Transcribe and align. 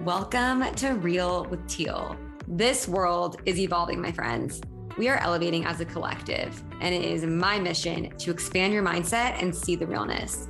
Welcome 0.00 0.74
to 0.74 0.94
Real 0.94 1.44
with 1.46 1.66
Teal. 1.66 2.16
This 2.46 2.86
world 2.86 3.40
is 3.46 3.58
evolving, 3.58 4.02
my 4.02 4.12
friends. 4.12 4.60
We 4.98 5.08
are 5.08 5.16
elevating 5.18 5.64
as 5.64 5.80
a 5.80 5.84
collective, 5.84 6.62
and 6.80 6.94
it 6.94 7.04
is 7.04 7.24
my 7.24 7.58
mission 7.58 8.10
to 8.18 8.30
expand 8.30 8.72
your 8.72 8.82
mindset 8.82 9.40
and 9.42 9.54
see 9.54 9.76
the 9.76 9.86
realness. 9.86 10.48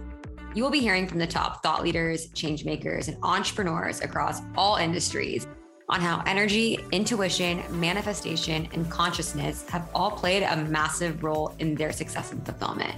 You 0.55 0.63
will 0.65 0.71
be 0.71 0.81
hearing 0.81 1.07
from 1.07 1.19
the 1.19 1.27
top 1.27 1.63
thought 1.63 1.83
leaders, 1.83 2.29
change 2.29 2.65
makers, 2.65 3.09
and 3.09 3.17
entrepreneurs 3.23 4.01
across 4.01 4.41
all 4.57 4.77
industries 4.77 5.47
on 5.89 6.01
how 6.01 6.23
energy, 6.27 6.79
intuition, 6.93 7.63
manifestation, 7.71 8.69
and 8.73 8.91
consciousness 8.91 9.69
have 9.69 9.89
all 9.95 10.11
played 10.11 10.43
a 10.43 10.57
massive 10.57 11.23
role 11.23 11.55
in 11.59 11.75
their 11.75 11.93
success 11.93 12.33
and 12.33 12.45
fulfillment. 12.45 12.97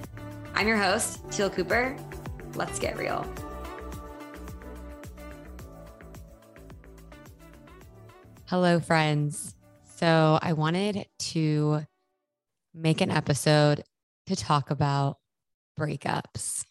I'm 0.59 0.67
your 0.67 0.79
host, 0.79 1.21
Teal 1.31 1.51
Cooper. 1.51 1.95
Let's 2.55 2.79
get 2.79 2.97
real. 2.97 3.31
Hello, 8.47 8.81
friends. 8.81 9.55
So 9.97 10.39
I 10.41 10.55
wanted 10.55 11.09
to 11.19 11.83
make 12.73 13.03
an 13.03 13.11
episode 13.11 13.85
to 14.29 14.37
talk 14.37 14.71
about 14.71 15.19
breakups. 15.79 16.65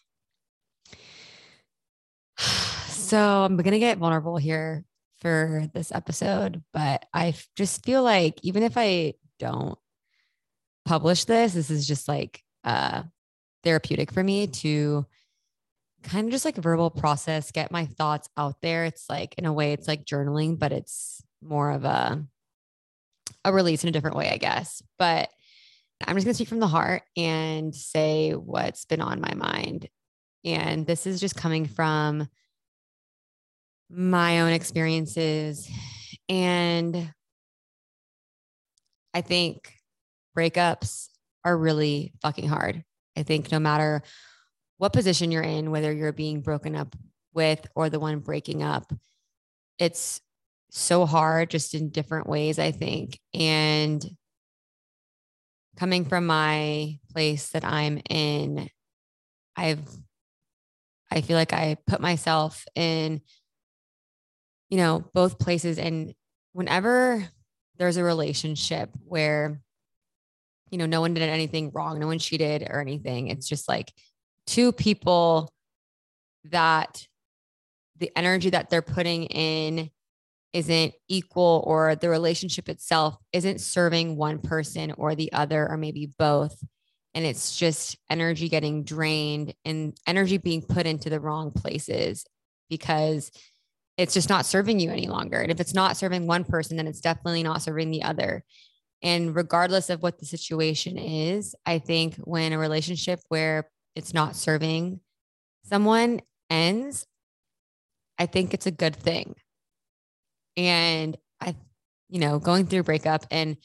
So 3.06 3.20
I'm 3.20 3.56
going 3.56 3.70
to 3.70 3.78
get 3.78 3.98
vulnerable 3.98 4.36
here 4.36 4.84
for 5.20 5.68
this 5.72 5.92
episode, 5.92 6.64
but 6.72 7.06
I 7.14 7.36
just 7.54 7.84
feel 7.84 8.02
like 8.02 8.40
even 8.42 8.64
if 8.64 8.76
I 8.76 9.14
don't 9.38 9.78
publish 10.84 11.24
this, 11.24 11.54
this 11.54 11.70
is 11.70 11.86
just 11.86 12.08
like 12.08 12.42
uh, 12.64 13.04
therapeutic 13.66 14.12
for 14.12 14.22
me 14.22 14.46
to 14.46 15.04
kind 16.04 16.26
of 16.26 16.30
just 16.30 16.44
like 16.44 16.56
verbal 16.56 16.88
process, 16.88 17.50
get 17.50 17.72
my 17.72 17.84
thoughts 17.84 18.28
out 18.36 18.62
there. 18.62 18.84
It's 18.84 19.10
like, 19.10 19.34
in 19.36 19.44
a 19.44 19.52
way, 19.52 19.72
it's 19.72 19.88
like 19.88 20.04
journaling, 20.04 20.56
but 20.56 20.72
it's 20.72 21.20
more 21.42 21.72
of 21.72 21.84
a 21.84 22.24
a 23.44 23.52
release 23.52 23.82
in 23.82 23.88
a 23.88 23.92
different 23.92 24.16
way, 24.16 24.30
I 24.30 24.36
guess. 24.36 24.82
But 24.98 25.28
I'm 26.06 26.16
just 26.16 26.24
going 26.24 26.32
to 26.32 26.34
speak 26.34 26.48
from 26.48 26.60
the 26.60 26.66
heart 26.66 27.02
and 27.16 27.74
say 27.74 28.32
what's 28.32 28.84
been 28.84 29.00
on 29.00 29.20
my 29.20 29.34
mind. 29.34 29.88
And 30.44 30.86
this 30.86 31.06
is 31.06 31.20
just 31.20 31.36
coming 31.36 31.66
from 31.66 32.28
my 33.90 34.40
own 34.40 34.52
experiences. 34.52 35.68
And 36.28 37.12
I 39.14 39.20
think 39.22 39.72
breakups 40.36 41.08
are 41.44 41.56
really 41.56 42.12
fucking 42.22 42.48
hard. 42.48 42.84
I 43.16 43.22
think 43.22 43.50
no 43.50 43.58
matter 43.58 44.02
what 44.78 44.92
position 44.92 45.30
you're 45.30 45.42
in, 45.42 45.70
whether 45.70 45.92
you're 45.92 46.12
being 46.12 46.40
broken 46.42 46.76
up 46.76 46.94
with 47.32 47.66
or 47.74 47.88
the 47.88 48.00
one 48.00 48.20
breaking 48.20 48.62
up, 48.62 48.92
it's 49.78 50.20
so 50.70 51.06
hard 51.06 51.50
just 51.50 51.74
in 51.74 51.90
different 51.90 52.28
ways, 52.28 52.58
I 52.58 52.72
think. 52.72 53.18
And 53.32 54.04
coming 55.76 56.04
from 56.04 56.26
my 56.26 56.98
place 57.12 57.50
that 57.50 57.64
I'm 57.64 58.00
in, 58.10 58.68
I've, 59.56 59.86
I 61.10 61.20
feel 61.20 61.36
like 61.36 61.52
I 61.52 61.76
put 61.86 62.00
myself 62.00 62.64
in, 62.74 63.20
you 64.68 64.76
know, 64.76 65.04
both 65.14 65.38
places. 65.38 65.78
And 65.78 66.14
whenever 66.52 67.26
there's 67.78 67.96
a 67.96 68.04
relationship 68.04 68.90
where, 69.04 69.60
you 70.70 70.78
know, 70.78 70.86
no 70.86 71.00
one 71.00 71.14
did 71.14 71.22
anything 71.22 71.70
wrong, 71.72 71.98
no 71.98 72.06
one 72.06 72.18
cheated 72.18 72.66
or 72.68 72.80
anything, 72.80 73.28
it's 73.28 73.48
just 73.48 73.68
like 73.68 73.92
two 74.46 74.72
people 74.72 75.52
that 76.44 77.06
the 77.98 78.10
energy 78.16 78.50
that 78.50 78.70
they're 78.70 78.82
putting 78.82 79.24
in 79.24 79.90
isn't 80.52 80.94
equal 81.08 81.62
or 81.66 81.96
the 81.96 82.08
relationship 82.08 82.68
itself 82.68 83.16
isn't 83.32 83.60
serving 83.60 84.16
one 84.16 84.38
person 84.38 84.92
or 84.96 85.14
the 85.14 85.32
other 85.32 85.68
or 85.68 85.76
maybe 85.76 86.10
both. 86.18 86.58
And 87.14 87.24
it's 87.24 87.56
just 87.56 87.96
energy 88.10 88.48
getting 88.48 88.84
drained 88.84 89.54
and 89.64 89.94
energy 90.06 90.38
being 90.38 90.62
put 90.62 90.86
into 90.86 91.10
the 91.10 91.20
wrong 91.20 91.50
places 91.50 92.24
because 92.68 93.30
it's 93.96 94.14
just 94.14 94.28
not 94.28 94.46
serving 94.46 94.80
you 94.80 94.90
any 94.90 95.08
longer. 95.08 95.40
And 95.40 95.50
if 95.50 95.60
it's 95.60 95.74
not 95.74 95.96
serving 95.96 96.26
one 96.26 96.44
person 96.44 96.76
then 96.76 96.86
it's 96.86 97.00
definitely 97.00 97.42
not 97.42 97.62
serving 97.62 97.90
the 97.90 98.02
other 98.02 98.44
and 99.02 99.36
regardless 99.36 99.90
of 99.90 100.02
what 100.02 100.18
the 100.18 100.26
situation 100.26 100.98
is 100.98 101.54
i 101.64 101.78
think 101.78 102.16
when 102.16 102.52
a 102.52 102.58
relationship 102.58 103.20
where 103.28 103.68
it's 103.94 104.14
not 104.14 104.36
serving 104.36 105.00
someone 105.64 106.20
ends 106.50 107.06
i 108.18 108.26
think 108.26 108.54
it's 108.54 108.66
a 108.66 108.70
good 108.70 108.96
thing 108.96 109.34
and 110.56 111.16
I, 111.40 111.54
you 112.08 112.20
know, 112.20 112.38
going 112.38 112.66
through 112.66 112.84
breakup 112.84 113.26
and 113.30 113.56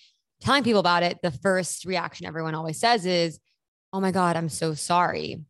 telling 0.41 0.63
people 0.63 0.79
about 0.79 1.03
it, 1.03 1.19
the 1.21 1.31
first 1.31 1.85
reaction 1.85 2.25
everyone 2.25 2.55
always 2.55 2.79
says 2.79 3.05
is, 3.05 3.39
Oh 3.93 3.99
my 3.99 4.11
God, 4.11 4.35
I'm 4.35 4.49
so 4.49 4.73
sorry. 4.73 5.43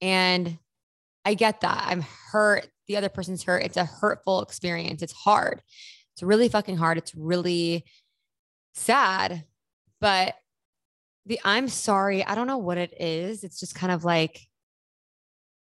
And 0.00 0.58
I 1.24 1.34
get 1.34 1.62
that. 1.62 1.84
I'm 1.86 2.04
hurt. 2.30 2.68
The 2.86 2.96
other 2.96 3.08
person's 3.08 3.42
hurt. 3.42 3.64
It's 3.64 3.76
a 3.76 3.84
hurtful 3.84 4.42
experience. 4.42 5.02
It's 5.02 5.12
hard. 5.12 5.60
It's 6.14 6.22
really 6.22 6.48
fucking 6.48 6.76
hard. 6.76 6.98
It's 6.98 7.14
really 7.14 7.84
sad. 8.76 9.44
But 10.00 10.36
the 11.24 11.40
I'm 11.44 11.68
sorry, 11.68 12.24
I 12.24 12.34
don't 12.34 12.46
know 12.46 12.58
what 12.58 12.78
it 12.78 12.94
is. 13.00 13.42
It's 13.42 13.58
just 13.58 13.74
kind 13.74 13.92
of 13.92 14.04
like, 14.04 14.40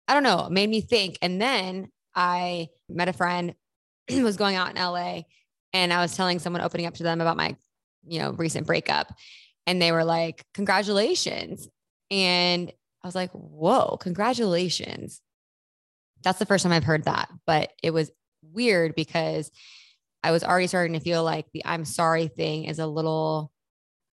I 0.06 0.14
don't 0.14 0.22
know, 0.22 0.48
made 0.50 0.68
me 0.68 0.80
think. 0.80 1.18
And 1.22 1.40
then 1.40 1.90
I 2.14 2.68
met 2.88 3.08
a 3.08 3.12
friend 3.12 3.54
who 4.10 4.22
was 4.22 4.36
going 4.36 4.56
out 4.56 4.70
in 4.70 4.76
LA 4.76 5.22
and 5.72 5.92
I 5.92 6.00
was 6.00 6.16
telling 6.16 6.38
someone 6.38 6.62
opening 6.62 6.86
up 6.86 6.94
to 6.94 7.02
them 7.02 7.20
about 7.20 7.36
my, 7.36 7.56
you 8.06 8.18
know, 8.20 8.32
recent 8.32 8.66
breakup. 8.66 9.12
And 9.66 9.82
they 9.82 9.92
were 9.92 10.04
like, 10.04 10.44
congratulations. 10.54 11.68
And 12.10 12.70
I 13.02 13.06
was 13.06 13.14
like, 13.14 13.30
whoa, 13.32 13.96
congratulations. 13.96 15.20
That's 16.22 16.38
the 16.38 16.46
first 16.46 16.62
time 16.62 16.72
I've 16.72 16.84
heard 16.84 17.04
that. 17.04 17.28
But 17.46 17.72
it 17.82 17.92
was 17.92 18.10
weird 18.42 18.94
because 18.94 19.50
I 20.26 20.32
was 20.32 20.42
already 20.42 20.66
starting 20.66 20.94
to 20.94 21.00
feel 21.00 21.22
like 21.22 21.46
the 21.52 21.64
I'm 21.64 21.84
sorry 21.84 22.26
thing 22.26 22.64
is 22.64 22.80
a 22.80 22.86
little, 22.88 23.52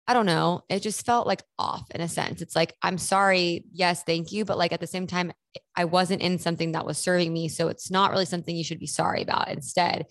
I 0.07 0.13
don't 0.13 0.27
know, 0.27 0.63
it 0.69 0.81
just 0.81 1.07
felt 1.07 1.27
like 1.27 1.43
off 1.59 1.91
in 1.91 2.03
a 2.03 2.09
sense. 2.09 2.43
It's 2.43 2.55
like, 2.55 2.75
I'm 2.83 2.99
sorry. 2.99 3.65
Yes, 3.73 4.03
thank 4.03 4.31
you. 4.31 4.45
But 4.45 4.59
like 4.59 4.73
at 4.75 4.81
the 4.81 4.87
same 4.87 5.07
time, 5.07 5.33
I 5.75 5.87
wasn't 5.87 6.21
in 6.21 6.39
something 6.39 6.73
that 6.73 6.85
was 6.85 6.99
serving 6.99 7.33
me. 7.33 7.49
So 7.49 7.69
it's 7.69 7.91
not 7.91 8.11
really 8.11 8.27
something 8.27 8.55
you 8.55 8.63
should 8.63 8.79
be 8.79 8.87
sorry 8.87 9.23
about. 9.23 9.49
Instead, 9.49 10.05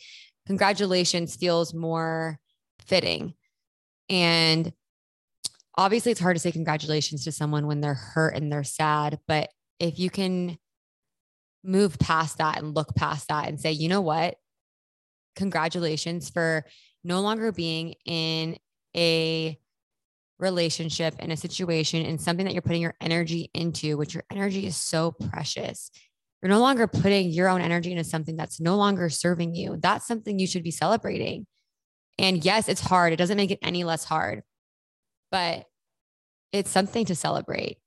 congratulations 0.47 1.35
feels 1.35 1.72
more 1.72 2.40
fitting. 2.88 3.35
And 4.09 4.73
obviously, 5.78 6.13
it's 6.13 6.19
hard 6.19 6.35
to 6.35 6.40
say 6.40 6.51
congratulations 6.51 7.25
to 7.25 7.31
someone 7.31 7.67
when 7.67 7.79
they're 7.79 7.94
hurt 7.94 8.34
and 8.34 8.51
they're 8.51 8.63
sad. 8.63 9.19
But 9.28 9.51
if 9.79 10.00
you 10.00 10.09
can 10.09 10.57
move 11.63 12.00
past 12.00 12.40
that 12.40 12.57
and 12.57 12.75
look 12.75 12.95
past 12.95 13.28
that 13.28 13.47
and 13.47 13.61
say, 13.61 13.72
you 13.72 13.88
know 13.88 14.01
what? 14.01 14.38
Congratulations 15.36 16.30
for 16.30 16.66
no 17.03 17.22
longer 17.22 17.52
being 17.52 17.96
in 18.06 18.58
a 18.96 19.58
relationship 20.40 21.16
in 21.19 21.31
a 21.31 21.38
situation 21.38 22.03
in 22.03 22.18
something 22.18 22.46
that 22.46 22.53
you're 22.53 22.62
putting 22.62 22.81
your 22.81 22.96
energy 23.00 23.50
into, 23.53 23.97
which 23.97 24.14
your 24.14 24.24
energy 24.31 24.66
is 24.66 24.75
so 24.75 25.12
precious. 25.12 25.91
You're 26.41 26.50
no 26.50 26.59
longer 26.59 26.88
putting 26.88 27.30
your 27.30 27.47
own 27.47 27.62
energy 27.62 27.91
into 27.91 28.03
something 28.03 28.36
that's 28.36 28.59
no 28.59 28.75
longer 28.75 29.09
serving 29.09 29.53
you. 29.53 29.78
That's 29.80 30.08
something 30.08 30.40
you 30.40 30.47
should 30.47 30.64
be 30.64 30.72
celebrating. 30.72 31.46
And 32.18 32.44
yes, 32.44 32.68
it's 32.68 32.81
hard. 32.81 33.14
It 33.14 33.18
doesn't 33.18 33.38
make 33.38 33.52
it 33.52 33.59
any 33.62 33.84
less 33.84 34.03
hard, 34.03 34.41
but 35.31 35.66
it's 36.52 36.72
something 36.72 37.05
to 37.05 37.16
celebrate. 37.16 37.78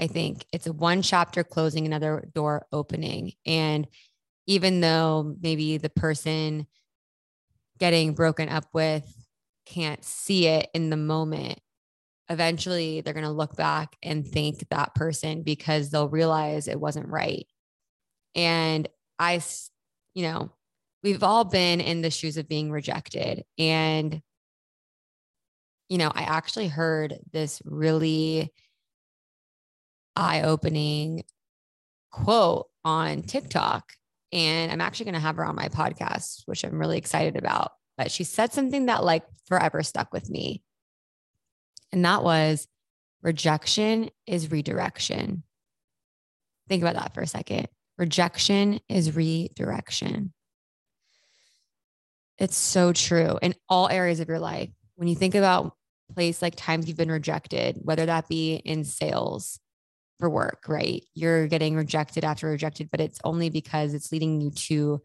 I 0.00 0.08
think 0.08 0.44
it's 0.52 0.66
a 0.66 0.72
one 0.72 1.02
chapter 1.02 1.44
closing, 1.44 1.86
another 1.86 2.28
door 2.34 2.66
opening. 2.72 3.32
And 3.46 3.86
even 4.48 4.80
though 4.80 5.36
maybe 5.40 5.78
the 5.78 5.90
person 5.90 6.66
getting 7.78 8.14
broken 8.14 8.48
up 8.48 8.66
with 8.72 9.04
can't 9.66 10.04
see 10.04 10.46
it 10.46 10.68
in 10.74 10.90
the 10.90 10.96
moment, 10.96 11.58
eventually 12.28 13.00
they're 13.00 13.14
going 13.14 13.24
to 13.24 13.30
look 13.30 13.56
back 13.56 13.96
and 14.02 14.26
thank 14.26 14.68
that 14.70 14.94
person 14.94 15.42
because 15.42 15.90
they'll 15.90 16.08
realize 16.08 16.68
it 16.68 16.80
wasn't 16.80 17.08
right. 17.08 17.46
And 18.34 18.88
I, 19.18 19.40
you 20.14 20.22
know, 20.22 20.52
we've 21.02 21.22
all 21.22 21.44
been 21.44 21.80
in 21.80 22.02
the 22.02 22.10
shoes 22.10 22.36
of 22.36 22.48
being 22.48 22.70
rejected. 22.70 23.44
And, 23.58 24.22
you 25.88 25.98
know, 25.98 26.10
I 26.14 26.22
actually 26.22 26.68
heard 26.68 27.18
this 27.32 27.60
really 27.64 28.52
eye 30.16 30.42
opening 30.42 31.24
quote 32.10 32.68
on 32.84 33.22
TikTok. 33.22 33.92
And 34.32 34.72
I'm 34.72 34.80
actually 34.80 35.04
going 35.04 35.14
to 35.14 35.20
have 35.20 35.36
her 35.36 35.44
on 35.44 35.54
my 35.54 35.68
podcast, 35.68 36.42
which 36.46 36.64
I'm 36.64 36.78
really 36.78 36.98
excited 36.98 37.36
about. 37.36 37.72
But 37.98 38.10
she 38.10 38.24
said 38.24 38.52
something 38.52 38.86
that 38.86 39.04
like 39.04 39.24
forever 39.46 39.82
stuck 39.82 40.12
with 40.12 40.30
me. 40.30 40.62
And 41.92 42.04
that 42.04 42.24
was 42.24 42.66
rejection 43.22 44.10
is 44.26 44.50
redirection. 44.50 45.42
Think 46.68 46.82
about 46.82 46.94
that 46.94 47.14
for 47.14 47.20
a 47.20 47.26
second. 47.26 47.68
Rejection 47.98 48.80
is 48.88 49.14
redirection. 49.14 50.32
It's 52.38 52.56
so 52.56 52.92
true 52.92 53.38
in 53.42 53.54
all 53.68 53.88
areas 53.88 54.20
of 54.20 54.28
your 54.28 54.40
life. 54.40 54.70
When 54.96 55.08
you 55.08 55.14
think 55.14 55.34
about 55.34 55.76
place 56.14 56.42
like 56.42 56.54
times 56.56 56.88
you've 56.88 56.96
been 56.96 57.10
rejected, 57.10 57.78
whether 57.82 58.06
that 58.06 58.28
be 58.28 58.54
in 58.54 58.84
sales 58.84 59.60
for 60.22 60.30
work, 60.30 60.66
right? 60.68 61.04
You're 61.14 61.48
getting 61.48 61.74
rejected 61.74 62.22
after 62.22 62.46
rejected, 62.46 62.92
but 62.92 63.00
it's 63.00 63.18
only 63.24 63.50
because 63.50 63.92
it's 63.92 64.12
leading 64.12 64.40
you 64.40 64.52
to 64.52 65.02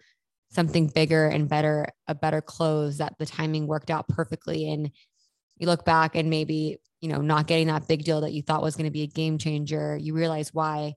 something 0.51 0.89
bigger 0.93 1.25
and 1.25 1.49
better, 1.49 1.87
a 2.07 2.13
better 2.13 2.39
close 2.39 2.99
that 2.99 3.15
the 3.17 3.25
timing 3.25 3.65
worked 3.65 3.89
out 3.89 4.07
perfectly. 4.07 4.69
And 4.69 4.91
you 5.57 5.65
look 5.65 5.85
back 5.85 6.15
and 6.15 6.29
maybe, 6.29 6.77
you 7.01 7.09
know, 7.09 7.19
not 7.19 7.47
getting 7.47 7.65
that 7.65 7.87
big 7.87 8.03
deal 8.03 8.21
that 8.21 8.31
you 8.31 8.43
thought 8.43 8.61
was 8.61 8.75
going 8.75 8.85
to 8.85 8.91
be 8.91 9.01
a 9.01 9.07
game 9.07 9.39
changer, 9.39 9.97
you 9.99 10.13
realize 10.13 10.53
why 10.53 10.93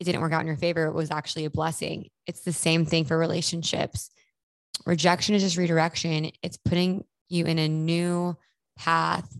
it 0.00 0.04
didn't 0.04 0.22
work 0.22 0.32
out 0.32 0.40
in 0.40 0.48
your 0.48 0.56
favor. 0.56 0.86
It 0.86 0.94
was 0.94 1.12
actually 1.12 1.44
a 1.44 1.50
blessing. 1.50 2.08
It's 2.26 2.40
the 2.40 2.52
same 2.52 2.84
thing 2.84 3.04
for 3.04 3.16
relationships. 3.16 4.10
Rejection 4.86 5.36
is 5.36 5.42
just 5.44 5.56
redirection. 5.56 6.32
It's 6.42 6.56
putting 6.56 7.04
you 7.28 7.44
in 7.44 7.60
a 7.60 7.68
new 7.68 8.36
path 8.76 9.32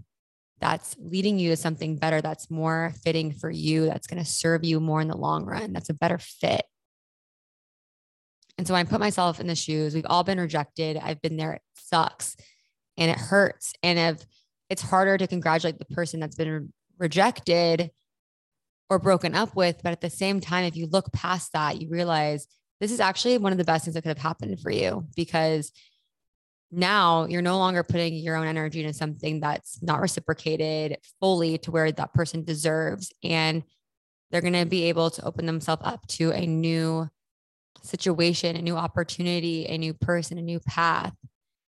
that's 0.62 0.96
leading 0.98 1.38
you 1.38 1.50
to 1.50 1.56
something 1.56 1.96
better 1.96 2.22
that's 2.22 2.50
more 2.50 2.94
fitting 3.04 3.32
for 3.32 3.50
you, 3.50 3.84
that's 3.84 4.06
going 4.06 4.22
to 4.22 4.30
serve 4.30 4.64
you 4.64 4.80
more 4.80 5.00
in 5.00 5.08
the 5.08 5.16
long 5.16 5.44
run, 5.44 5.72
that's 5.72 5.90
a 5.90 5.94
better 5.94 6.18
fit. 6.18 6.64
And 8.56 8.66
so 8.66 8.74
I 8.74 8.84
put 8.84 9.00
myself 9.00 9.40
in 9.40 9.48
the 9.48 9.56
shoes, 9.56 9.94
we've 9.94 10.06
all 10.08 10.22
been 10.22 10.38
rejected. 10.38 10.96
I've 10.96 11.20
been 11.20 11.36
there. 11.36 11.54
It 11.54 11.62
sucks 11.74 12.36
and 12.96 13.10
it 13.10 13.18
hurts. 13.18 13.72
And 13.82 13.98
if 13.98 14.24
it's 14.70 14.82
harder 14.82 15.18
to 15.18 15.26
congratulate 15.26 15.78
the 15.78 15.84
person 15.86 16.20
that's 16.20 16.36
been 16.36 16.72
rejected 16.96 17.90
or 18.88 18.98
broken 18.98 19.34
up 19.34 19.56
with. 19.56 19.80
But 19.82 19.92
at 19.92 20.00
the 20.00 20.10
same 20.10 20.40
time, 20.40 20.64
if 20.64 20.76
you 20.76 20.86
look 20.86 21.12
past 21.12 21.52
that, 21.54 21.80
you 21.80 21.88
realize 21.88 22.46
this 22.80 22.92
is 22.92 23.00
actually 23.00 23.38
one 23.38 23.52
of 23.52 23.58
the 23.58 23.64
best 23.64 23.84
things 23.84 23.94
that 23.94 24.02
could 24.02 24.10
have 24.10 24.18
happened 24.18 24.60
for 24.60 24.70
you 24.70 25.06
because 25.16 25.72
now 26.72 27.26
you're 27.26 27.42
no 27.42 27.58
longer 27.58 27.82
putting 27.82 28.14
your 28.14 28.34
own 28.34 28.46
energy 28.46 28.80
into 28.80 28.94
something 28.94 29.40
that's 29.40 29.82
not 29.82 30.00
reciprocated 30.00 30.96
fully 31.20 31.58
to 31.58 31.70
where 31.70 31.92
that 31.92 32.14
person 32.14 32.44
deserves. 32.44 33.12
And 33.22 33.62
they're 34.30 34.40
going 34.40 34.54
to 34.54 34.64
be 34.64 34.84
able 34.84 35.10
to 35.10 35.24
open 35.24 35.44
themselves 35.44 35.82
up 35.84 36.06
to 36.08 36.32
a 36.32 36.46
new 36.46 37.08
situation, 37.82 38.56
a 38.56 38.62
new 38.62 38.76
opportunity, 38.76 39.66
a 39.66 39.76
new 39.76 39.92
person, 39.92 40.38
a 40.38 40.42
new 40.42 40.60
path 40.60 41.14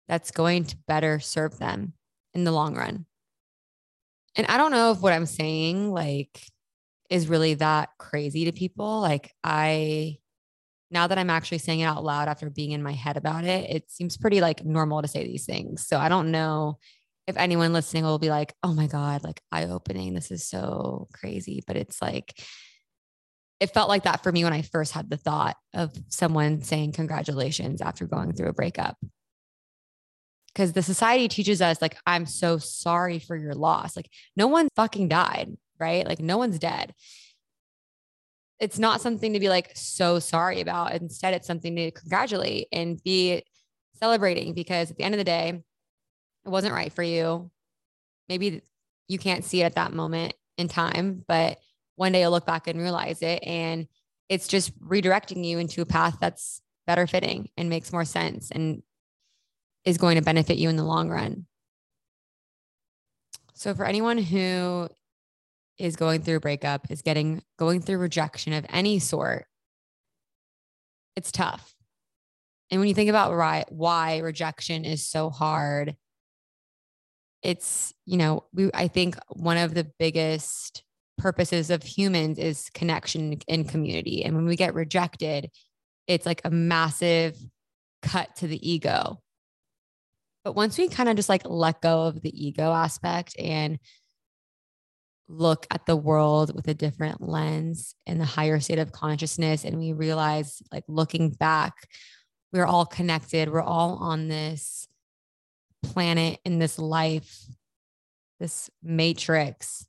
that's 0.07 0.29
going 0.29 0.65
to 0.65 0.77
better 0.87 1.19
serve 1.19 1.57
them 1.57 1.93
in 2.35 2.43
the 2.43 2.51
long 2.51 2.75
run. 2.75 3.05
And 4.35 4.45
I 4.47 4.57
don't 4.57 4.71
know 4.71 4.91
if 4.91 5.01
what 5.01 5.13
I'm 5.13 5.25
saying 5.25 5.91
like 5.91 6.45
is 7.09 7.27
really 7.27 7.55
that 7.55 7.89
crazy 7.97 8.45
to 8.45 8.51
people. 8.51 9.01
Like 9.01 9.33
I 9.43 10.19
now 10.91 11.07
that 11.07 11.17
I'm 11.17 11.29
actually 11.29 11.59
saying 11.59 11.79
it 11.79 11.85
out 11.85 12.03
loud 12.03 12.27
after 12.27 12.49
being 12.49 12.71
in 12.71 12.83
my 12.83 12.91
head 12.91 13.17
about 13.17 13.45
it, 13.45 13.69
it 13.69 13.89
seems 13.89 14.17
pretty 14.17 14.41
like 14.41 14.65
normal 14.65 15.01
to 15.01 15.07
say 15.07 15.23
these 15.23 15.45
things. 15.45 15.87
So 15.87 15.97
I 15.97 16.09
don't 16.09 16.31
know 16.31 16.79
if 17.27 17.37
anyone 17.37 17.71
listening 17.71 18.03
will 18.03 18.19
be 18.19 18.29
like, 18.29 18.53
oh 18.61 18.73
my 18.73 18.87
God, 18.87 19.23
like 19.23 19.41
eye 19.51 19.65
opening. 19.65 20.13
This 20.13 20.31
is 20.31 20.45
so 20.45 21.07
crazy. 21.13 21.63
But 21.65 21.77
it's 21.77 22.01
like, 22.01 22.37
it 23.61 23.73
felt 23.73 23.89
like 23.89 24.03
that 24.03 24.21
for 24.21 24.31
me 24.31 24.43
when 24.43 24.53
I 24.53 24.63
first 24.63 24.91
had 24.91 25.09
the 25.09 25.17
thought 25.17 25.55
of 25.73 25.93
someone 26.09 26.61
saying 26.61 26.91
congratulations 26.91 27.81
after 27.81 28.05
going 28.05 28.33
through 28.33 28.49
a 28.49 28.53
breakup. 28.53 28.97
Because 30.47 30.73
the 30.73 30.83
society 30.83 31.29
teaches 31.29 31.61
us, 31.61 31.81
like, 31.81 31.95
I'm 32.05 32.25
so 32.25 32.57
sorry 32.57 33.19
for 33.19 33.37
your 33.37 33.53
loss. 33.53 33.95
Like, 33.95 34.09
no 34.35 34.47
one 34.47 34.67
fucking 34.75 35.07
died, 35.07 35.55
right? 35.79 36.05
Like, 36.05 36.19
no 36.19 36.37
one's 36.37 36.59
dead 36.59 36.93
it's 38.61 38.77
not 38.77 39.01
something 39.01 39.33
to 39.33 39.39
be 39.39 39.49
like 39.49 39.71
so 39.73 40.19
sorry 40.19 40.61
about. 40.61 40.93
Instead, 40.93 41.33
it's 41.33 41.47
something 41.47 41.75
to 41.75 41.89
congratulate 41.91 42.67
and 42.71 43.03
be 43.03 43.43
celebrating 43.99 44.53
because 44.53 44.91
at 44.91 44.97
the 44.97 45.03
end 45.03 45.15
of 45.15 45.17
the 45.17 45.25
day, 45.25 45.63
it 46.45 46.49
wasn't 46.49 46.73
right 46.73 46.93
for 46.93 47.01
you. 47.01 47.49
Maybe 48.29 48.61
you 49.07 49.17
can't 49.17 49.43
see 49.43 49.61
it 49.61 49.65
at 49.65 49.75
that 49.75 49.93
moment 49.93 50.35
in 50.59 50.67
time, 50.67 51.25
but 51.27 51.57
one 51.95 52.11
day 52.11 52.21
you'll 52.21 52.31
look 52.31 52.45
back 52.45 52.67
and 52.67 52.79
realize 52.79 53.23
it. 53.23 53.43
And 53.43 53.87
it's 54.29 54.47
just 54.47 54.79
redirecting 54.79 55.43
you 55.43 55.57
into 55.57 55.81
a 55.81 55.85
path 55.85 56.17
that's 56.21 56.61
better 56.85 57.07
fitting 57.07 57.49
and 57.57 57.67
makes 57.67 57.91
more 57.91 58.05
sense 58.05 58.51
and 58.51 58.83
is 59.85 59.97
going 59.97 60.17
to 60.17 60.21
benefit 60.21 60.57
you 60.57 60.69
in 60.69 60.75
the 60.75 60.83
long 60.83 61.09
run. 61.09 61.47
So, 63.55 63.73
for 63.73 63.85
anyone 63.85 64.19
who 64.19 64.87
is 65.77 65.95
going 65.95 66.21
through 66.21 66.37
a 66.37 66.41
breakup, 66.41 66.89
is 66.89 67.01
getting 67.01 67.41
going 67.57 67.81
through 67.81 67.97
rejection 67.97 68.53
of 68.53 68.65
any 68.69 68.99
sort, 68.99 69.45
it's 71.15 71.31
tough. 71.31 71.75
And 72.69 72.79
when 72.79 72.87
you 72.87 72.95
think 72.95 73.09
about 73.09 73.35
why, 73.35 73.65
why 73.69 74.19
rejection 74.19 74.85
is 74.85 75.05
so 75.05 75.29
hard, 75.29 75.95
it's, 77.43 77.93
you 78.05 78.17
know, 78.17 78.45
we 78.53 78.69
I 78.73 78.87
think 78.87 79.17
one 79.29 79.57
of 79.57 79.73
the 79.73 79.91
biggest 79.99 80.83
purposes 81.17 81.69
of 81.69 81.83
humans 81.83 82.37
is 82.37 82.69
connection 82.73 83.39
in 83.47 83.65
community. 83.65 84.23
And 84.23 84.35
when 84.35 84.45
we 84.45 84.55
get 84.55 84.73
rejected, 84.73 85.49
it's 86.07 86.25
like 86.25 86.41
a 86.45 86.49
massive 86.49 87.37
cut 88.01 88.35
to 88.37 88.47
the 88.47 88.69
ego. 88.69 89.21
But 90.43 90.55
once 90.55 90.77
we 90.77 90.87
kind 90.87 91.09
of 91.09 91.15
just 91.15 91.29
like 91.29 91.43
let 91.45 91.81
go 91.81 92.03
of 92.03 92.21
the 92.21 92.47
ego 92.47 92.71
aspect 92.71 93.35
and 93.39 93.79
look 95.27 95.65
at 95.71 95.85
the 95.85 95.95
world 95.95 96.53
with 96.55 96.67
a 96.67 96.73
different 96.73 97.21
lens 97.21 97.95
in 98.05 98.17
the 98.17 98.25
higher 98.25 98.59
state 98.59 98.79
of 98.79 98.91
consciousness 98.91 99.63
and 99.63 99.77
we 99.77 99.93
realize 99.93 100.61
like 100.71 100.83
looking 100.87 101.29
back 101.29 101.73
we're 102.51 102.65
all 102.65 102.85
connected 102.85 103.49
we're 103.49 103.61
all 103.61 103.95
on 104.01 104.27
this 104.27 104.87
planet 105.83 106.39
in 106.43 106.59
this 106.59 106.77
life 106.77 107.45
this 108.39 108.69
matrix 108.83 109.85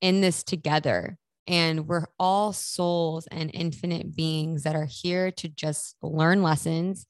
in 0.00 0.20
this 0.20 0.42
together 0.42 1.16
and 1.46 1.88
we're 1.88 2.06
all 2.18 2.52
souls 2.52 3.26
and 3.28 3.50
infinite 3.54 4.14
beings 4.14 4.62
that 4.64 4.76
are 4.76 4.88
here 4.88 5.30
to 5.32 5.48
just 5.48 5.96
learn 6.02 6.42
lessons 6.42 7.06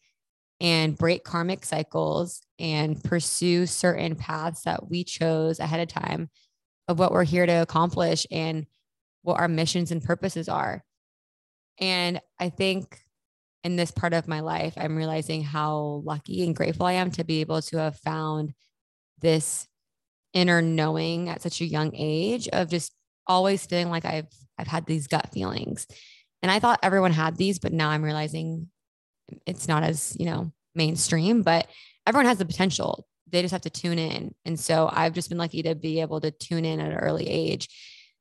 and 0.61 0.97
break 0.97 1.25
karmic 1.25 1.65
cycles 1.65 2.43
and 2.59 3.03
pursue 3.03 3.67
certain 3.67 4.15
paths 4.15 4.63
that 4.63 4.89
we 4.89 5.03
chose 5.03 5.59
ahead 5.59 5.81
of 5.81 5.89
time 5.89 6.31
of 6.91 6.99
what 6.99 7.13
we're 7.13 7.25
here 7.25 7.47
to 7.47 7.63
accomplish 7.63 8.27
and 8.31 8.67
what 9.23 9.39
our 9.39 9.49
missions 9.49 9.93
and 9.93 10.03
purposes 10.03 10.49
are. 10.49 10.83
And 11.79 12.21
I 12.39 12.49
think 12.51 12.99
in 13.63 13.77
this 13.77 13.91
part 13.91 14.13
of 14.13 14.27
my 14.27 14.41
life, 14.41 14.75
I'm 14.77 14.97
realizing 14.97 15.43
how 15.43 16.03
lucky 16.05 16.45
and 16.45 16.57
grateful 16.57 16.87
I 16.87 16.93
am 16.95 17.11
to 17.13 17.25
be 17.25 17.41
able 17.41 17.63
to 17.63 17.77
have 17.77 17.97
found 17.99 18.55
this 19.21 19.67
inner 20.33 20.61
knowing 20.63 21.29
at 21.29 21.43
such 21.43 21.61
a 21.61 21.67
young 21.67 21.93
age 21.95 22.49
of 22.49 22.69
just 22.69 22.93
always 23.27 23.65
feeling 23.67 23.91
like 23.91 24.05
I've 24.05 24.29
I've 24.59 24.67
had 24.67 24.87
these 24.87 25.07
gut 25.07 25.31
feelings. 25.33 25.87
And 26.43 26.51
I 26.51 26.59
thought 26.59 26.81
everyone 26.83 27.13
had 27.13 27.37
these, 27.37 27.59
but 27.59 27.73
now 27.73 27.91
I'm 27.91 28.03
realizing 28.03 28.69
it's 29.47 29.69
not 29.69 29.85
as, 29.85 30.17
you 30.19 30.27
know, 30.27 30.53
mainstream, 30.75 31.43
but 31.43 31.67
everyone 32.07 32.27
has 32.27 32.39
the 32.39 32.45
potential 32.45 33.07
they 33.31 33.43
just 33.43 33.53
have 33.53 33.61
to 33.63 33.71
tune 33.71 33.99
in. 33.99 34.35
And 34.45 34.59
so 34.59 34.89
I've 34.93 35.13
just 35.13 35.29
been 35.29 35.39
lucky 35.39 35.63
to 35.63 35.75
be 35.75 36.01
able 36.01 36.21
to 36.21 36.31
tune 36.31 36.65
in 36.65 36.81
at 36.81 36.91
an 36.91 36.99
early 36.99 37.29
age 37.29 37.69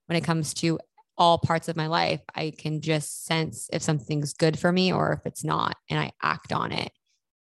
when 0.07 0.15
it 0.17 0.23
comes 0.23 0.53
to 0.55 0.79
all 1.17 1.37
parts 1.37 1.67
of 1.67 1.75
my 1.75 1.87
life. 1.87 2.21
I 2.33 2.51
can 2.57 2.81
just 2.81 3.25
sense 3.25 3.69
if 3.73 3.81
something's 3.81 4.33
good 4.33 4.57
for 4.57 4.71
me 4.71 4.93
or 4.93 5.13
if 5.13 5.25
it's 5.25 5.43
not, 5.43 5.75
and 5.89 5.99
I 5.99 6.11
act 6.21 6.53
on 6.53 6.71
it. 6.71 6.91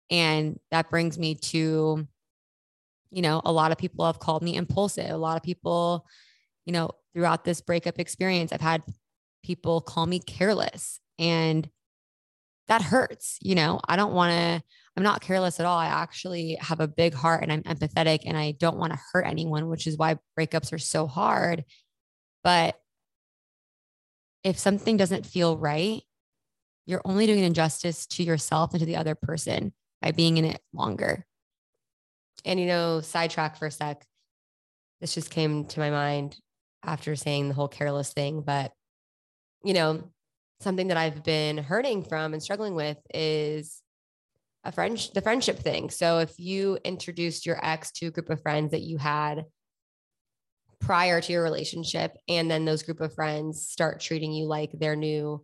And 0.09 0.59
that 0.71 0.89
brings 0.89 1.17
me 1.17 1.35
to, 1.35 2.07
you 3.11 3.21
know, 3.21 3.41
a 3.45 3.51
lot 3.51 3.71
of 3.71 3.77
people 3.77 4.05
have 4.05 4.19
called 4.19 4.43
me 4.43 4.55
impulsive. 4.55 5.09
A 5.09 5.17
lot 5.17 5.37
of 5.37 5.43
people, 5.43 6.05
you 6.65 6.73
know, 6.73 6.91
throughout 7.13 7.45
this 7.45 7.61
breakup 7.61 7.99
experience, 7.99 8.51
I've 8.51 8.61
had 8.61 8.83
people 9.43 9.79
call 9.81 10.05
me 10.05 10.19
careless. 10.19 10.99
And 11.17 11.69
that 12.67 12.81
hurts. 12.81 13.37
You 13.41 13.55
know, 13.55 13.79
I 13.87 13.95
don't 13.95 14.13
want 14.13 14.31
to, 14.31 14.63
I'm 14.97 15.03
not 15.03 15.21
careless 15.21 15.59
at 15.59 15.65
all. 15.65 15.77
I 15.77 15.87
actually 15.87 16.57
have 16.59 16.81
a 16.81 16.87
big 16.87 17.13
heart 17.13 17.43
and 17.43 17.51
I'm 17.51 17.63
empathetic 17.63 18.21
and 18.25 18.37
I 18.37 18.51
don't 18.51 18.77
want 18.77 18.91
to 18.91 18.99
hurt 19.11 19.25
anyone, 19.25 19.67
which 19.67 19.87
is 19.87 19.97
why 19.97 20.17
breakups 20.37 20.73
are 20.73 20.79
so 20.79 21.07
hard. 21.07 21.63
But 22.43 22.75
if 24.43 24.57
something 24.57 24.97
doesn't 24.97 25.25
feel 25.25 25.57
right, 25.57 26.01
you're 26.85 27.01
only 27.05 27.25
doing 27.25 27.39
an 27.39 27.45
injustice 27.45 28.05
to 28.07 28.23
yourself 28.23 28.71
and 28.71 28.79
to 28.79 28.85
the 28.85 28.97
other 28.97 29.15
person 29.15 29.71
by 30.01 30.11
being 30.11 30.37
in 30.37 30.45
it 30.45 30.59
longer. 30.73 31.25
And, 32.43 32.59
you 32.59 32.65
know, 32.65 33.01
sidetrack 33.01 33.57
for 33.57 33.67
a 33.67 33.71
sec. 33.71 34.03
This 34.99 35.13
just 35.13 35.29
came 35.29 35.65
to 35.65 35.79
my 35.79 35.89
mind 35.89 36.37
after 36.83 37.15
saying 37.15 37.47
the 37.47 37.53
whole 37.53 37.67
careless 37.67 38.11
thing. 38.11 38.41
But, 38.41 38.71
you 39.63 39.73
know, 39.73 40.03
something 40.59 40.87
that 40.87 40.97
I've 40.97 41.23
been 41.23 41.57
hurting 41.57 42.03
from 42.03 42.33
and 42.33 42.41
struggling 42.41 42.75
with 42.75 42.97
is 43.13 43.80
a 44.63 44.71
friend 44.71 44.97
the 45.13 45.21
friendship 45.21 45.59
thing. 45.59 45.89
So 45.89 46.19
if 46.19 46.39
you 46.39 46.77
introduced 46.83 47.45
your 47.45 47.63
ex 47.65 47.91
to 47.93 48.07
a 48.07 48.11
group 48.11 48.29
of 48.29 48.41
friends 48.41 48.71
that 48.71 48.81
you 48.81 48.97
had 48.97 49.45
prior 50.79 51.21
to 51.21 51.31
your 51.31 51.43
relationship 51.43 52.17
and 52.27 52.49
then 52.49 52.65
those 52.65 52.83
group 52.83 53.01
of 53.01 53.13
friends 53.13 53.67
start 53.67 53.99
treating 53.99 54.33
you 54.33 54.45
like 54.45 54.71
their 54.73 54.95
new 54.95 55.43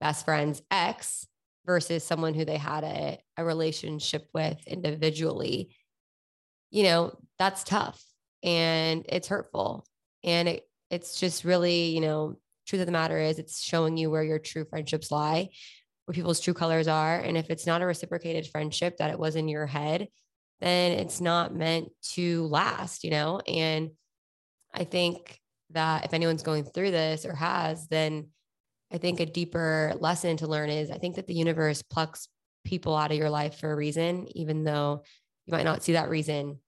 best 0.00 0.24
friend's 0.24 0.62
ex 0.70 1.26
versus 1.66 2.02
someone 2.02 2.32
who 2.32 2.44
they 2.44 2.56
had 2.56 2.84
a, 2.84 3.18
a 3.36 3.44
relationship 3.44 4.26
with 4.32 4.56
individually 4.66 5.76
you 6.70 6.82
know 6.82 7.12
that's 7.38 7.64
tough 7.64 8.02
and 8.42 9.04
it's 9.08 9.28
hurtful 9.28 9.86
and 10.24 10.48
it, 10.48 10.68
it's 10.90 11.20
just 11.20 11.44
really 11.44 11.90
you 11.90 12.00
know 12.00 12.38
truth 12.66 12.80
of 12.80 12.86
the 12.86 12.92
matter 12.92 13.18
is 13.18 13.38
it's 13.38 13.62
showing 13.62 13.96
you 13.96 14.10
where 14.10 14.24
your 14.24 14.38
true 14.38 14.64
friendships 14.64 15.10
lie 15.10 15.50
where 16.08 16.14
people's 16.14 16.40
true 16.40 16.54
colors 16.54 16.88
are 16.88 17.20
and 17.20 17.36
if 17.36 17.50
it's 17.50 17.66
not 17.66 17.82
a 17.82 17.86
reciprocated 17.86 18.46
friendship 18.46 18.96
that 18.96 19.10
it 19.10 19.18
was 19.18 19.36
in 19.36 19.46
your 19.46 19.66
head 19.66 20.08
then 20.60 20.92
it's 20.92 21.20
not 21.20 21.54
meant 21.54 21.88
to 22.02 22.46
last 22.46 23.04
you 23.04 23.10
know 23.10 23.40
and 23.46 23.90
I 24.74 24.84
think 24.84 25.40
that 25.70 26.04
if 26.04 26.14
anyone's 26.14 26.42
going 26.42 26.64
through 26.64 26.90
this 26.90 27.24
or 27.24 27.34
has, 27.34 27.88
then 27.88 28.28
I 28.92 28.98
think 28.98 29.20
a 29.20 29.26
deeper 29.26 29.94
lesson 30.00 30.36
to 30.38 30.46
learn 30.46 30.70
is 30.70 30.90
I 30.90 30.98
think 30.98 31.16
that 31.16 31.26
the 31.26 31.34
universe 31.34 31.82
plucks 31.82 32.28
people 32.64 32.96
out 32.96 33.10
of 33.10 33.18
your 33.18 33.30
life 33.30 33.58
for 33.58 33.72
a 33.72 33.76
reason, 33.76 34.26
even 34.36 34.64
though 34.64 35.02
you 35.46 35.52
might 35.52 35.64
not 35.64 35.82
see 35.82 35.92
that 35.92 36.08
reason 36.08 36.58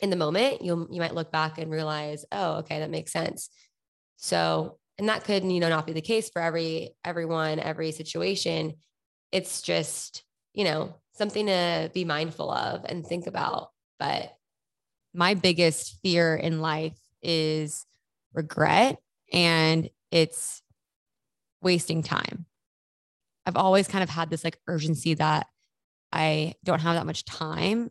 in 0.00 0.10
the 0.10 0.16
moment. 0.16 0.62
You 0.62 0.88
you 0.90 1.00
might 1.00 1.14
look 1.14 1.30
back 1.30 1.58
and 1.58 1.70
realize, 1.70 2.24
oh, 2.32 2.54
okay, 2.58 2.78
that 2.78 2.90
makes 2.90 3.12
sense. 3.12 3.50
So, 4.16 4.78
and 4.98 5.08
that 5.08 5.24
could 5.24 5.44
you 5.44 5.60
know 5.60 5.68
not 5.68 5.86
be 5.86 5.92
the 5.92 6.00
case 6.00 6.30
for 6.30 6.42
every 6.42 6.94
everyone, 7.04 7.58
every 7.58 7.92
situation. 7.92 8.74
It's 9.30 9.62
just 9.62 10.24
you 10.52 10.64
know 10.64 10.96
something 11.14 11.46
to 11.46 11.90
be 11.92 12.04
mindful 12.04 12.50
of 12.50 12.84
and 12.84 13.06
think 13.06 13.26
about. 13.26 13.70
But 13.98 14.34
my 15.14 15.34
biggest 15.34 15.98
fear 16.02 16.34
in 16.34 16.60
life 16.60 16.98
is 17.22 17.86
regret 18.32 18.96
and 19.32 19.88
it's 20.10 20.62
wasting 21.60 22.02
time. 22.02 22.46
I've 23.46 23.56
always 23.56 23.88
kind 23.88 24.02
of 24.02 24.10
had 24.10 24.30
this 24.30 24.44
like 24.44 24.58
urgency 24.66 25.14
that 25.14 25.46
I 26.12 26.54
don't 26.64 26.80
have 26.80 26.96
that 26.96 27.06
much 27.06 27.24
time 27.24 27.90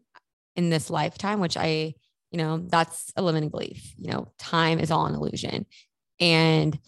in 0.55 0.69
this 0.69 0.89
lifetime, 0.89 1.39
which 1.39 1.57
I, 1.57 1.93
you 2.31 2.37
know, 2.37 2.57
that's 2.67 3.11
a 3.15 3.21
limiting 3.21 3.49
belief. 3.49 3.93
You 3.97 4.11
know, 4.11 4.31
time 4.37 4.79
is 4.79 4.91
all 4.91 5.05
an 5.05 5.15
illusion. 5.15 5.65
And 6.21 6.79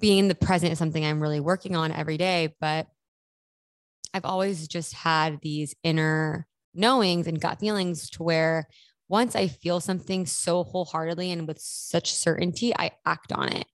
being 0.00 0.18
in 0.18 0.28
the 0.28 0.34
present 0.34 0.72
is 0.72 0.78
something 0.78 1.04
I'm 1.04 1.20
really 1.20 1.40
working 1.40 1.76
on 1.76 1.92
every 1.92 2.18
day. 2.18 2.54
But 2.60 2.88
I've 4.12 4.24
always 4.24 4.66
just 4.66 4.92
had 4.92 5.40
these 5.40 5.74
inner 5.82 6.46
knowings 6.74 7.26
and 7.26 7.40
gut 7.40 7.60
feelings 7.60 8.10
to 8.10 8.22
where 8.22 8.66
once 9.08 9.34
I 9.34 9.48
feel 9.48 9.80
something 9.80 10.26
so 10.26 10.62
wholeheartedly 10.64 11.32
and 11.32 11.46
with 11.46 11.58
such 11.60 12.12
certainty, 12.12 12.72
I 12.76 12.92
act 13.06 13.32
on 13.32 13.52
it. 13.52 13.66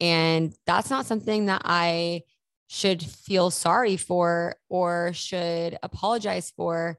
And 0.00 0.54
that's 0.66 0.90
not 0.90 1.06
something 1.06 1.46
that 1.46 1.62
I 1.64 2.22
should 2.68 3.02
feel 3.02 3.50
sorry 3.50 3.96
for 3.96 4.56
or 4.68 5.12
should 5.12 5.78
apologize 5.82 6.52
for. 6.56 6.98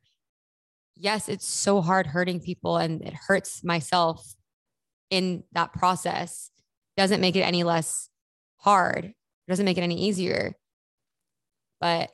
Yes, 0.95 1.29
it's 1.29 1.47
so 1.47 1.81
hard 1.81 2.05
hurting 2.07 2.41
people 2.41 2.77
and 2.77 3.01
it 3.01 3.13
hurts 3.13 3.63
myself 3.63 4.35
in 5.11 5.43
that 5.51 5.73
process. 5.73 6.49
Doesn't 6.97 7.21
make 7.21 7.35
it 7.35 7.41
any 7.41 7.63
less 7.63 8.09
hard, 8.57 9.05
it 9.05 9.15
doesn't 9.47 9.65
make 9.65 9.77
it 9.77 9.83
any 9.83 10.07
easier. 10.07 10.55
But 11.79 12.09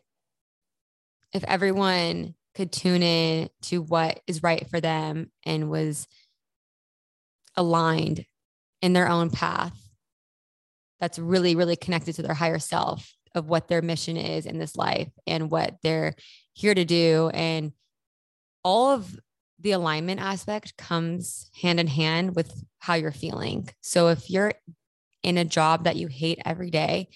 if 1.33 1.43
everyone 1.45 2.35
could 2.55 2.71
tune 2.71 3.03
in 3.03 3.49
to 3.61 3.81
what 3.81 4.19
is 4.27 4.43
right 4.43 4.67
for 4.69 4.81
them 4.81 5.31
and 5.45 5.69
was 5.69 6.07
aligned 7.55 8.25
in 8.81 8.93
their 8.93 9.09
own 9.09 9.29
path 9.29 9.77
that's 10.99 11.19
really 11.19 11.55
really 11.55 11.75
connected 11.75 12.13
to 12.15 12.21
their 12.21 12.33
higher 12.33 12.59
self 12.59 13.13
of 13.35 13.47
what 13.47 13.67
their 13.67 13.81
mission 13.81 14.17
is 14.17 14.45
in 14.45 14.57
this 14.57 14.75
life 14.75 15.09
and 15.25 15.51
what 15.51 15.75
they're 15.83 16.15
here 16.53 16.73
to 16.73 16.85
do 16.85 17.29
and 17.33 17.71
all 18.63 18.91
of 18.91 19.15
the 19.59 19.71
alignment 19.71 20.19
aspect 20.19 20.77
comes 20.77 21.49
hand 21.61 21.79
in 21.79 21.87
hand 21.87 22.35
with 22.35 22.63
how 22.79 22.93
you're 22.93 23.11
feeling 23.11 23.67
so 23.81 24.07
if 24.09 24.29
you're 24.29 24.53
in 25.23 25.37
a 25.37 25.45
job 25.45 25.83
that 25.85 25.95
you 25.95 26.07
hate 26.07 26.39
every 26.45 26.69
day 26.69 27.07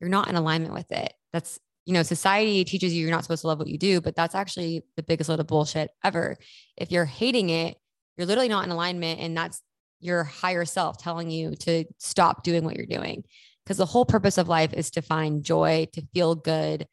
you're 0.00 0.10
not 0.10 0.28
in 0.28 0.36
alignment 0.36 0.74
with 0.74 0.90
it 0.92 1.12
that's 1.32 1.58
you 1.86 1.92
know, 1.92 2.02
society 2.02 2.64
teaches 2.64 2.92
you 2.92 3.02
you're 3.02 3.12
not 3.12 3.22
supposed 3.22 3.42
to 3.42 3.46
love 3.46 3.60
what 3.60 3.68
you 3.68 3.78
do, 3.78 4.00
but 4.00 4.16
that's 4.16 4.34
actually 4.34 4.82
the 4.96 5.04
biggest 5.04 5.30
load 5.30 5.38
of 5.38 5.46
bullshit 5.46 5.90
ever. 6.04 6.36
If 6.76 6.90
you're 6.90 7.04
hating 7.04 7.48
it, 7.48 7.76
you're 8.16 8.26
literally 8.26 8.48
not 8.48 8.64
in 8.64 8.72
alignment. 8.72 9.20
And 9.20 9.36
that's 9.36 9.62
your 10.00 10.24
higher 10.24 10.64
self 10.64 10.98
telling 10.98 11.30
you 11.30 11.54
to 11.54 11.84
stop 11.98 12.42
doing 12.42 12.64
what 12.64 12.76
you're 12.76 12.86
doing. 12.86 13.22
Because 13.64 13.78
the 13.78 13.86
whole 13.86 14.04
purpose 14.04 14.36
of 14.36 14.48
life 14.48 14.72
is 14.72 14.90
to 14.92 15.02
find 15.02 15.44
joy, 15.44 15.86
to 15.92 16.02
feel 16.12 16.34
good, 16.34 16.86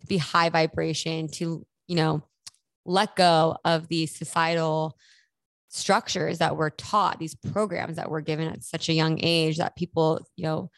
to 0.00 0.06
be 0.06 0.18
high 0.18 0.50
vibration, 0.50 1.28
to, 1.28 1.66
you 1.86 1.96
know, 1.96 2.22
let 2.84 3.16
go 3.16 3.56
of 3.64 3.88
these 3.88 4.14
societal 4.14 4.96
structures 5.68 6.38
that 6.38 6.56
we're 6.56 6.70
taught, 6.70 7.18
these 7.18 7.34
programs 7.34 7.96
that 7.96 8.10
we're 8.10 8.20
given 8.20 8.48
at 8.48 8.62
such 8.62 8.88
a 8.88 8.92
young 8.92 9.18
age 9.22 9.58
that 9.58 9.76
people, 9.76 10.24
you 10.36 10.44
know, 10.44 10.70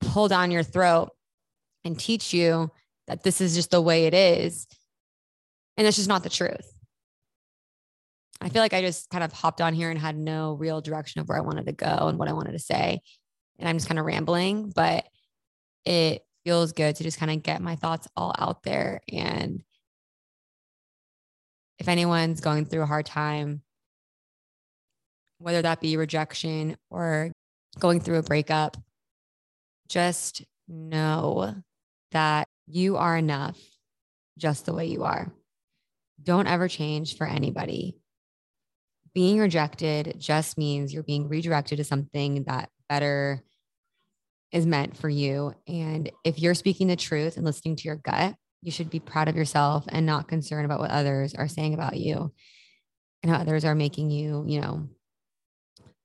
pull 0.00 0.28
down 0.28 0.50
your 0.50 0.62
throat 0.62 1.10
and 1.84 1.98
teach 1.98 2.32
you 2.32 2.70
that 3.06 3.22
this 3.22 3.40
is 3.40 3.54
just 3.54 3.70
the 3.70 3.80
way 3.80 4.06
it 4.06 4.14
is. 4.14 4.66
And 5.76 5.86
that's 5.86 5.96
just 5.96 6.08
not 6.08 6.22
the 6.22 6.30
truth. 6.30 6.70
I 8.40 8.48
feel 8.48 8.62
like 8.62 8.74
I 8.74 8.82
just 8.82 9.10
kind 9.10 9.24
of 9.24 9.32
hopped 9.32 9.60
on 9.60 9.74
here 9.74 9.90
and 9.90 9.98
had 9.98 10.16
no 10.16 10.54
real 10.54 10.80
direction 10.80 11.20
of 11.20 11.28
where 11.28 11.38
I 11.38 11.42
wanted 11.42 11.66
to 11.66 11.72
go 11.72 12.08
and 12.08 12.18
what 12.18 12.28
I 12.28 12.32
wanted 12.32 12.52
to 12.52 12.58
say. 12.58 13.00
And 13.58 13.68
I'm 13.68 13.76
just 13.76 13.88
kind 13.88 13.98
of 13.98 14.06
rambling, 14.06 14.72
but 14.74 15.06
it 15.84 16.22
feels 16.44 16.72
good 16.72 16.96
to 16.96 17.02
just 17.02 17.18
kind 17.18 17.30
of 17.30 17.42
get 17.42 17.62
my 17.62 17.76
thoughts 17.76 18.06
all 18.16 18.34
out 18.38 18.62
there. 18.62 19.00
And 19.10 19.62
if 21.78 21.88
anyone's 21.88 22.40
going 22.40 22.66
through 22.66 22.82
a 22.82 22.86
hard 22.86 23.06
time, 23.06 23.62
whether 25.38 25.62
that 25.62 25.80
be 25.80 25.96
rejection 25.96 26.76
or 26.90 27.32
going 27.78 28.00
through 28.00 28.18
a 28.18 28.22
breakup, 28.22 28.76
just 29.88 30.44
know 30.68 31.54
that 32.12 32.48
you 32.66 32.96
are 32.96 33.16
enough 33.16 33.58
just 34.38 34.66
the 34.66 34.72
way 34.72 34.86
you 34.86 35.04
are. 35.04 35.32
Don't 36.22 36.46
ever 36.46 36.68
change 36.68 37.16
for 37.16 37.26
anybody. 37.26 37.96
Being 39.14 39.38
rejected 39.38 40.16
just 40.18 40.56
means 40.56 40.92
you're 40.92 41.02
being 41.02 41.28
redirected 41.28 41.78
to 41.78 41.84
something 41.84 42.44
that 42.44 42.70
better 42.88 43.42
is 44.50 44.66
meant 44.66 44.96
for 44.96 45.08
you. 45.08 45.54
And 45.68 46.10
if 46.24 46.38
you're 46.38 46.54
speaking 46.54 46.88
the 46.88 46.96
truth 46.96 47.36
and 47.36 47.44
listening 47.44 47.76
to 47.76 47.84
your 47.84 47.96
gut, 47.96 48.34
you 48.64 48.72
should 48.72 48.88
be 48.88 48.98
proud 48.98 49.28
of 49.28 49.36
yourself 49.36 49.84
and 49.88 50.06
not 50.06 50.26
concerned 50.26 50.64
about 50.64 50.80
what 50.80 50.90
others 50.90 51.34
are 51.34 51.48
saying 51.48 51.74
about 51.74 51.98
you 51.98 52.32
and 53.22 53.30
how 53.30 53.38
others 53.38 53.64
are 53.64 53.74
making 53.74 54.10
you, 54.10 54.42
you 54.46 54.60
know, 54.60 54.88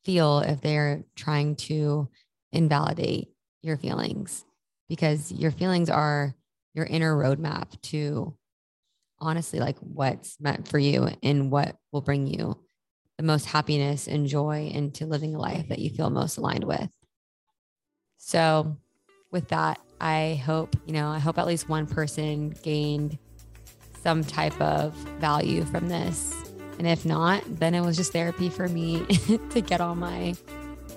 feel 0.04 0.40
if 0.40 0.60
they're 0.60 1.04
trying 1.16 1.56
to 1.56 2.10
invalidate 2.52 3.30
your 3.62 3.78
feelings 3.78 4.44
because 4.90 5.32
your 5.32 5.52
feelings 5.52 5.90
are 5.90 6.36
your 6.74 6.86
inner 6.86 7.16
roadmap 7.16 7.80
to 7.82 8.36
honestly 9.20 9.60
like 9.60 9.78
what's 9.80 10.38
meant 10.42 10.68
for 10.68 10.80
you 10.80 11.10
and 11.24 11.52
what 11.52 11.78
will 11.94 12.02
bring 12.02 12.28
you 12.28 12.58
the 13.18 13.24
most 13.24 13.46
happiness 13.46 14.08
and 14.08 14.28
joy 14.28 14.70
into 14.74 15.06
living 15.06 15.36
a 15.36 15.40
life 15.40 15.70
that 15.70 15.80
you 15.80 15.90
feel 15.90 16.10
most 16.10 16.38
aligned 16.38 16.64
with. 16.64 16.90
So, 18.18 18.78
with 19.32 19.50
that, 19.50 19.80
I 20.02 20.42
hope, 20.46 20.76
you 20.86 20.94
know, 20.94 21.10
I 21.10 21.20
hope 21.20 21.38
at 21.38 21.48
least 21.48 21.70
one 21.70 21.86
person 21.86 22.52
gained 22.64 23.18
some 24.02 24.24
type 24.24 24.60
of 24.62 24.94
value 25.20 25.66
from 25.66 25.90
this. 25.90 26.34
And 26.78 26.88
if 26.88 27.06
not, 27.06 27.44
then 27.60 27.76
it 27.76 27.82
was 27.82 27.98
just 27.98 28.14
therapy 28.14 28.50
for 28.50 28.68
me 28.70 29.06
to 29.50 29.62
get 29.62 29.82
all 29.82 29.96
my 29.96 30.34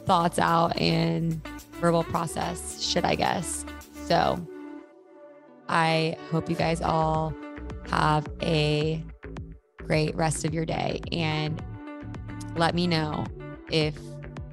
thoughts 0.07 0.39
out 0.39 0.77
and 0.77 1.45
verbal 1.81 2.05
process 2.05 2.83
shit, 2.83 3.05
I 3.05 3.17
guess. 3.17 3.65
So 4.07 4.47
I 5.69 6.17
hope 6.31 6.49
you 6.49 6.57
guys 6.57 6.81
all 6.81 7.35
have 7.89 8.27
a 8.43 9.03
great 9.79 10.15
rest 10.15 10.45
of 10.45 10.55
your 10.55 10.65
day 10.65 11.01
and 11.11 11.63
let 12.57 12.75
me 12.75 12.87
know 12.87 13.27
if 13.71 13.97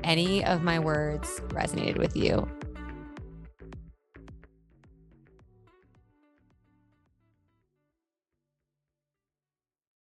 any 0.03 0.44
of 0.46 0.63
my 0.63 0.79
words 0.79 1.41
resonated 1.50 1.98
with 1.98 2.15
you. 2.15 2.48